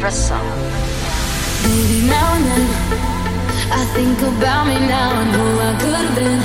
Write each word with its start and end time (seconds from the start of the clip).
espresso. 0.00 0.34
Baby, 1.62 2.08
now 2.08 2.34
and 2.36 2.44
then 2.50 2.68
I 3.70 3.84
think 3.94 4.18
about 4.22 4.66
me 4.66 4.78
now 4.88 5.20
and 5.20 5.30
who 5.36 5.46
I 5.60 5.72
could 5.80 5.94
have 5.94 6.14
been, 6.16 6.40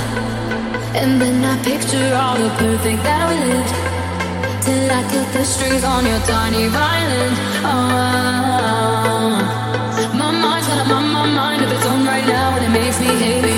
and 1.00 1.20
then 1.20 1.44
I 1.44 1.56
picture 1.64 2.14
all 2.14 2.36
the 2.36 2.50
perfect 2.60 3.02
that 3.02 3.24
we 3.28 3.36
lived 3.48 3.74
till 4.64 4.90
I 4.90 5.02
cut 5.10 5.28
the 5.32 5.44
strings 5.44 5.84
on 5.84 6.04
your 6.04 6.20
tiny 6.20 6.68
violin. 6.68 7.32
Oh, 7.64 9.40
my 10.14 10.30
mind's 10.30 10.68
got 10.68 10.86
my, 10.86 11.00
my 11.00 11.26
mind 11.26 11.64
of 11.64 11.72
its 11.72 11.86
own 11.86 12.04
right 12.04 12.26
now, 12.26 12.56
and 12.56 12.64
it 12.64 12.72
makes 12.78 13.00
me 13.00 13.06
hate. 13.06 13.55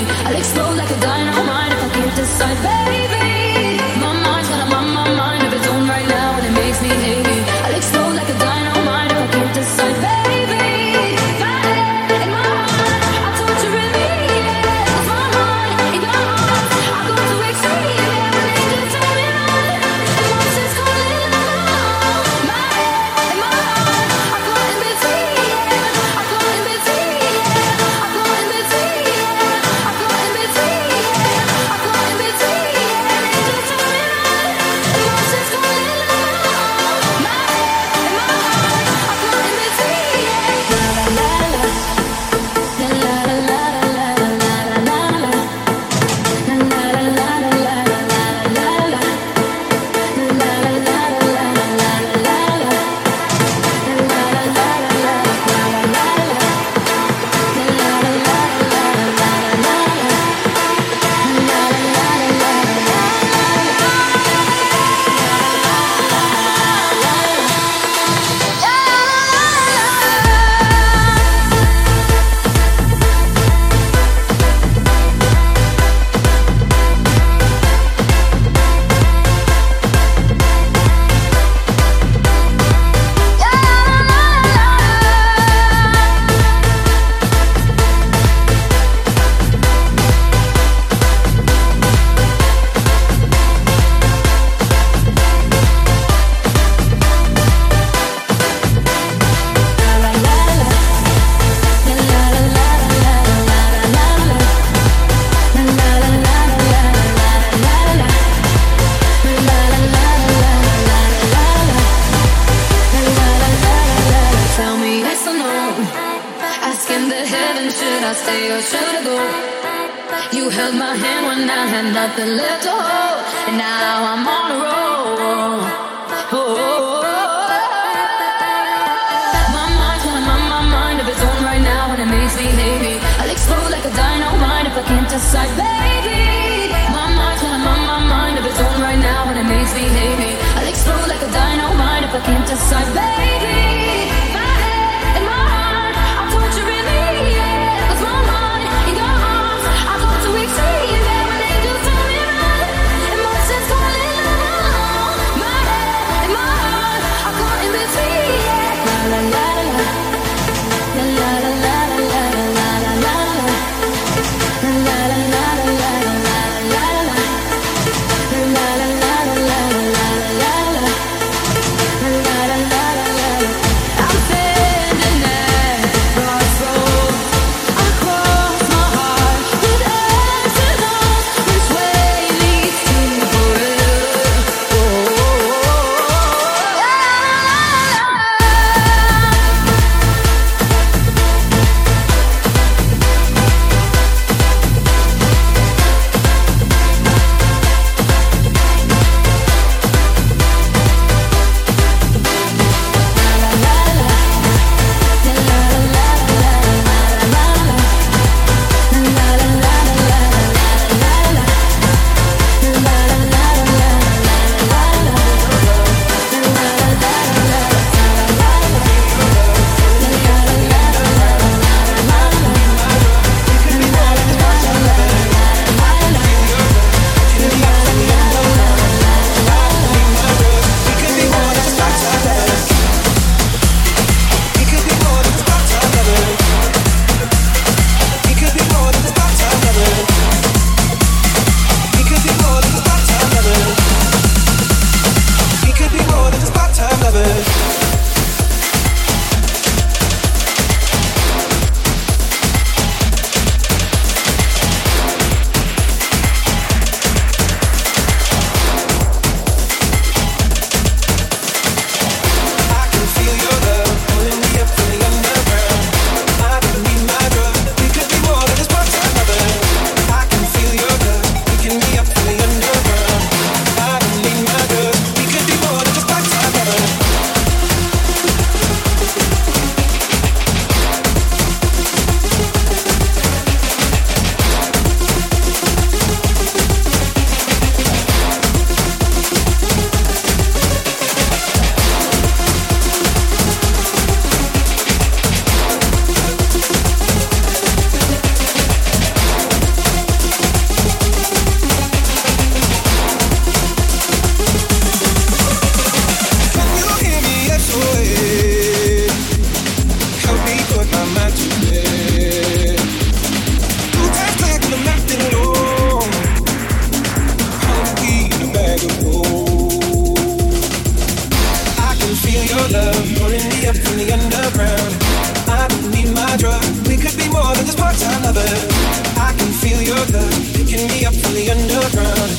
Picking 330.69 330.85
me 330.93 331.01
up 331.01 331.17
from 331.17 331.33
the 331.33 331.49
underground. 331.49 332.29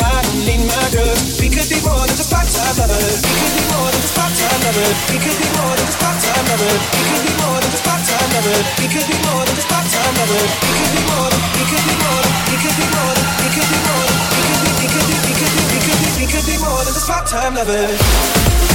I 0.00 0.24
don't 0.24 0.40
need 0.48 0.64
my 0.64 0.84
drugs. 0.88 1.36
We 1.36 1.52
could 1.52 1.68
be 1.68 1.76
more 1.84 2.00
than 2.08 2.16
just 2.16 2.32
part-time 2.32 2.80
lovers. 2.80 3.20
We 3.20 3.36
could 3.44 3.52
be 3.60 3.64
more 3.76 3.88
than 3.92 4.00
just 4.00 4.16
part-time 4.16 4.60
lovers. 4.64 4.96
We 5.12 5.16
could 5.20 5.36
be 5.36 5.48
more 5.52 5.74
than 5.76 5.84
just 5.84 6.00
part-time 6.00 6.44
lovers. 6.48 6.80
We 6.80 7.04
could 7.12 7.24
be 7.28 7.32
more 7.44 7.60
than 7.60 7.68
just 7.68 7.84
part-time 7.84 8.30
lovers. 8.32 8.64
We 8.80 8.86
could 8.88 9.04
be 9.04 9.16
more 9.28 9.44
than 9.44 9.52
just 9.52 9.68
part-time 9.68 10.14
lovers. 10.16 10.50
We 10.64 10.72
could 10.80 10.92
be 10.96 11.02
more 11.12 11.28
than. 11.28 11.40
We 11.44 11.64
could 11.68 11.84
be 11.84 11.94
more 12.00 12.20
than. 12.24 12.32
We 12.48 12.56
could 12.56 12.76
be 12.80 12.86
more 12.88 13.12
than. 13.12 13.24
We 13.44 13.48
could 13.52 13.68
be 13.68 13.78
more 13.84 14.04
than. 14.08 14.16
We 14.32 14.40
could 14.48 14.64
be. 14.64 14.72
We 14.80 14.88
could 14.88 15.04
be. 15.04 15.16
We 15.20 15.34
could 15.36 15.52
be. 15.52 15.62
We 15.68 15.80
could 15.84 15.98
be. 16.00 16.08
We 16.16 16.26
could 16.32 16.46
be 16.48 16.56
more 16.64 16.80
than 16.88 16.92
just 16.96 17.04
part-time 17.04 17.52
lovers. 17.52 18.73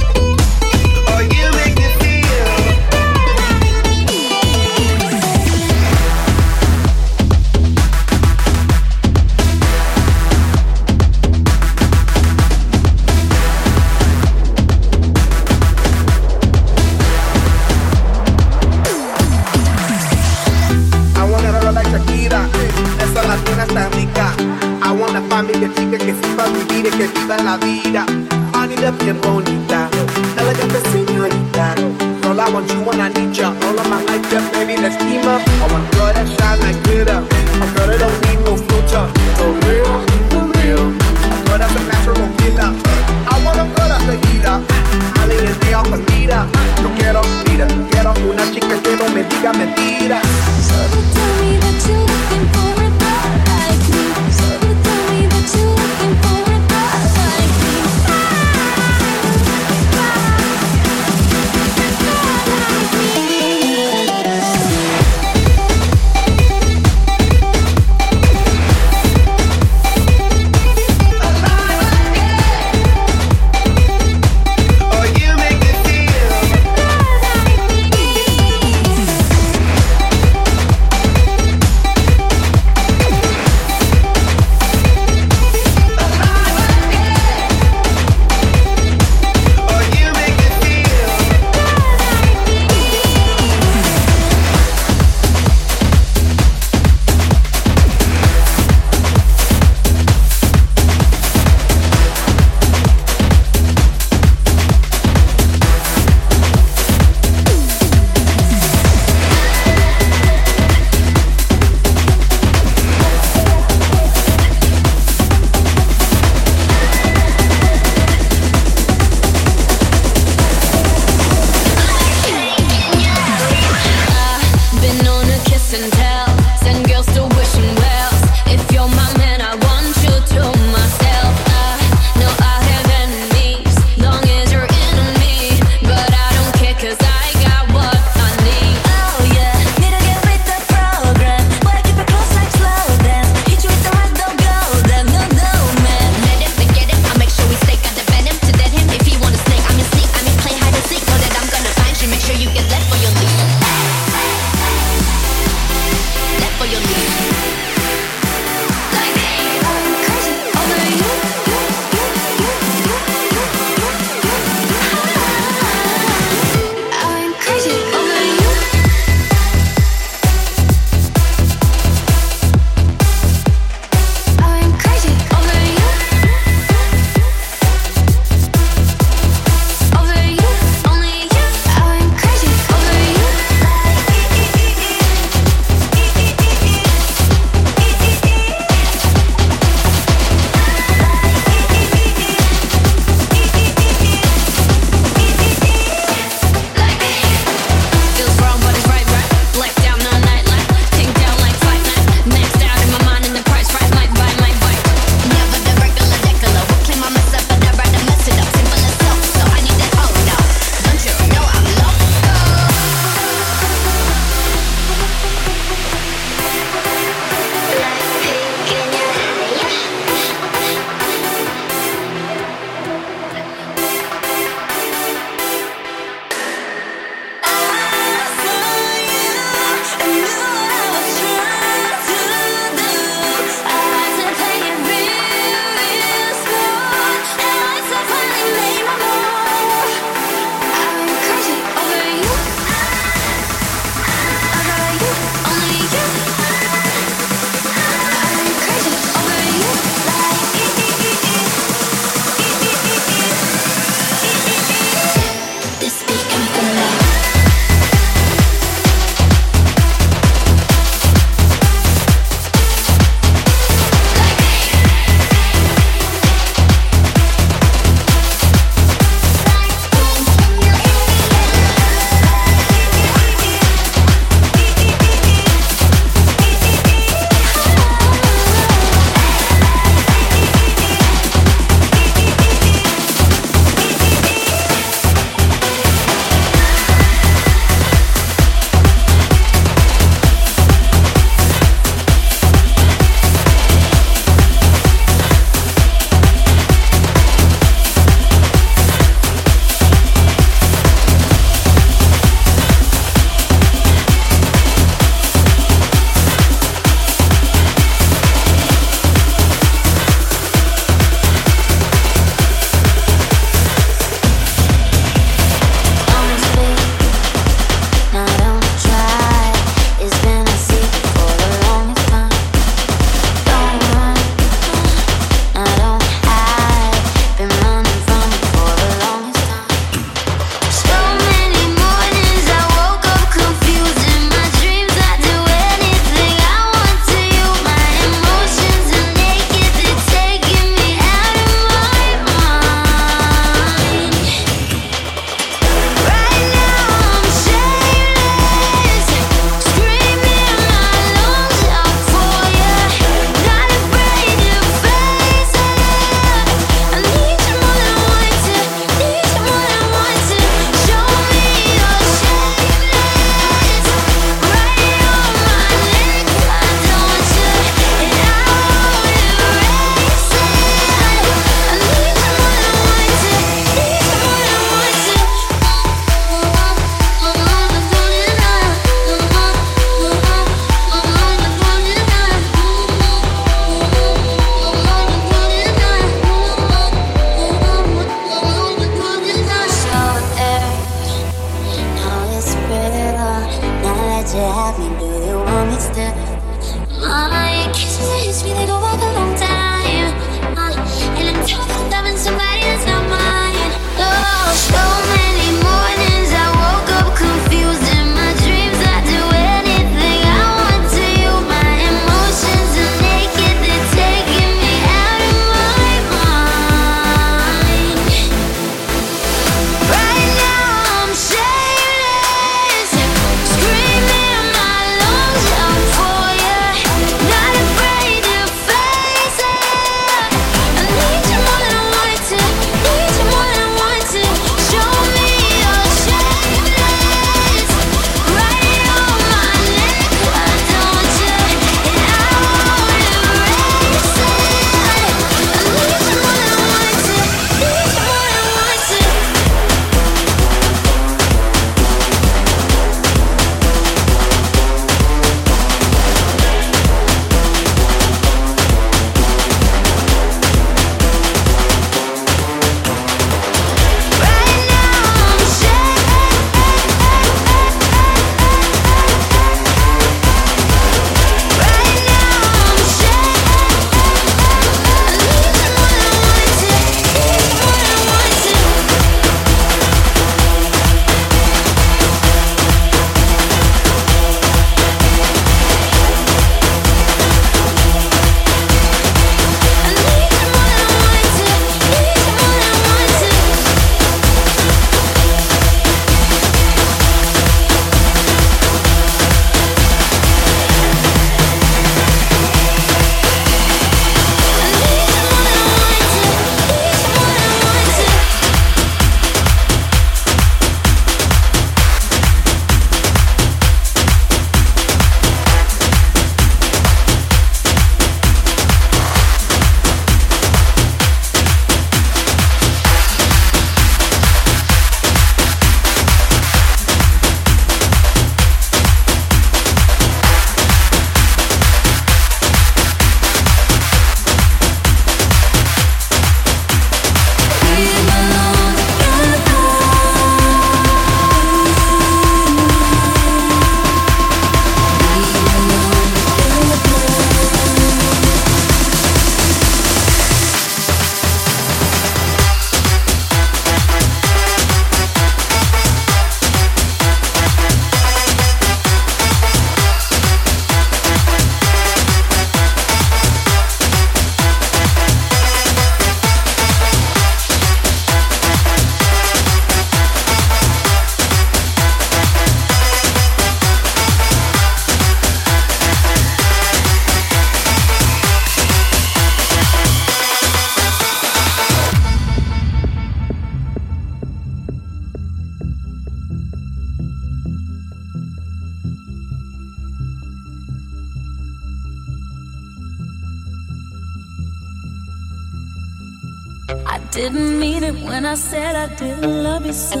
I 596.86 596.98
didn't 597.10 597.58
mean 597.58 597.82
it 597.82 597.94
when 597.94 598.24
I 598.24 598.34
said 598.34 598.76
I 598.76 598.94
didn't 598.94 599.42
love 599.42 599.66
you 599.66 599.72
so. 599.72 600.00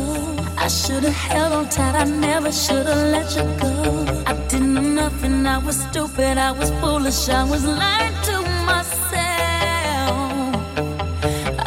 I 0.56 0.68
should've 0.68 1.12
held 1.12 1.52
on 1.52 1.68
tight, 1.68 1.96
I 1.96 2.04
never 2.04 2.52
should've 2.52 3.02
let 3.14 3.34
you 3.36 3.42
go. 3.58 4.22
I 4.26 4.34
didn't 4.46 4.74
know 4.74 4.88
nothing, 5.02 5.46
I 5.46 5.58
was 5.58 5.80
stupid, 5.80 6.38
I 6.38 6.52
was 6.52 6.70
foolish, 6.80 7.28
I 7.28 7.42
was 7.42 7.64
lying 7.64 8.14
to 8.28 8.36
myself. 8.70 10.14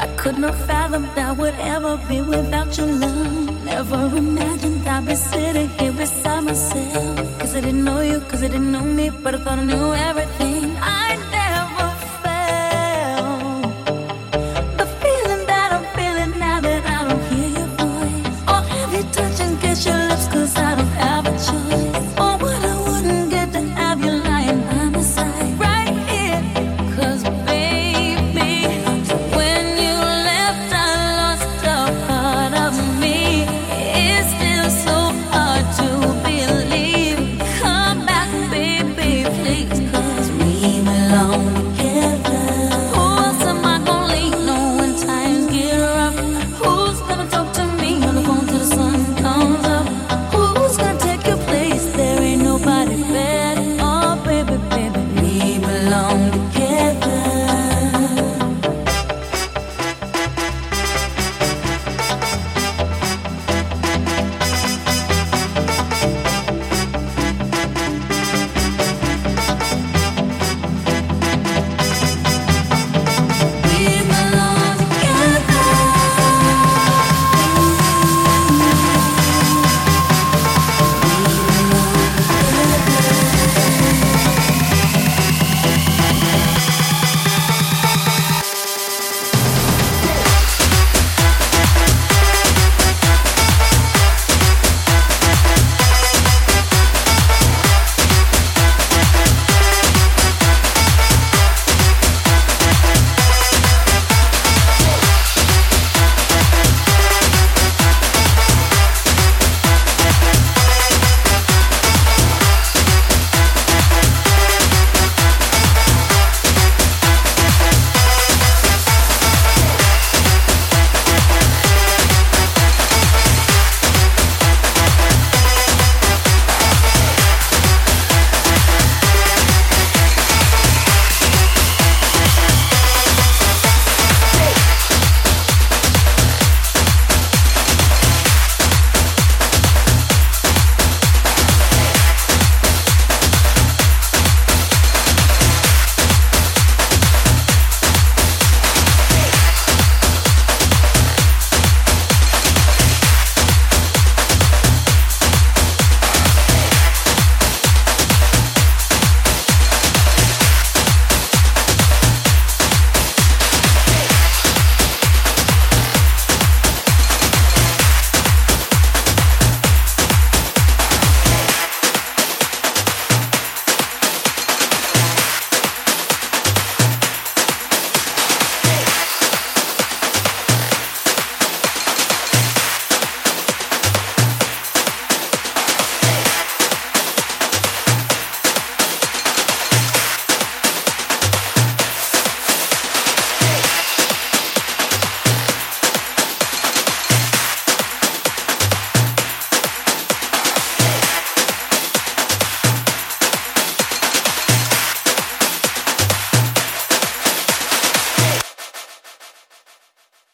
I 0.04 0.08
could 0.16 0.38
not 0.38 0.56
fathom 0.68 1.10
that 1.16 1.36
would 1.36 1.56
ever 1.56 1.98
be 2.08 2.22
without 2.22 2.78
your 2.78 2.88
love. 2.88 3.66
Never 3.66 4.06
imagined 4.16 4.88
I'd 4.88 5.06
be 5.06 5.16
sitting 5.16 5.70
here 5.80 5.92
beside 5.92 6.46
myself. 6.46 7.40
Cause 7.40 7.56
I 7.56 7.60
didn't 7.60 7.84
know 7.84 8.00
you, 8.00 8.22
cause 8.22 8.42
I 8.42 8.48
didn't 8.48 8.72
know 8.72 8.84
me, 8.84 9.10
but 9.10 9.36
I 9.36 9.40
thought 9.40 9.60
I 9.60 9.66
knew 9.66 9.94
everything. 9.94 10.78
I 10.78 11.04